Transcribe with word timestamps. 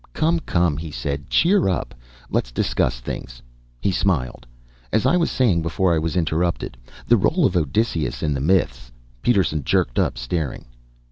"Come, 0.13 0.39
come," 0.39 0.77
he 0.77 0.89
said. 0.89 1.29
"Cheer 1.29 1.69
up! 1.69 1.93
Let's 2.31 2.51
discuss 2.51 2.99
things." 3.01 3.39
He 3.79 3.91
smiled. 3.91 4.47
"As 4.91 5.05
I 5.05 5.15
was 5.15 5.29
saying 5.29 5.61
before 5.61 5.93
I 5.93 5.99
was 5.99 6.17
interrupted, 6.17 6.75
the 7.05 7.17
role 7.17 7.45
of 7.45 7.55
Odysseus 7.55 8.23
in 8.23 8.33
the 8.33 8.41
myths" 8.41 8.91
Peterson 9.21 9.63
jerked 9.63 9.99
up, 9.99 10.17
staring. 10.17 10.65